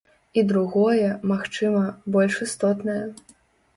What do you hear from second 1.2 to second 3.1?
магчыма, больш істотнае.